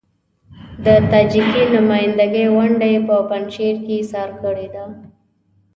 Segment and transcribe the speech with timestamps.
[0.85, 4.83] د تاجکي نمايندګۍ ونډه يې په پنجشیر کې اېسار کړې ده.